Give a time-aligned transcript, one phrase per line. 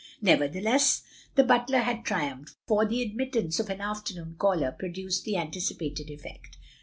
[0.23, 1.03] Nevertheless,
[1.35, 6.57] the butler had triumphed, for the admittance of an afternoon caller produced the anticipated effect.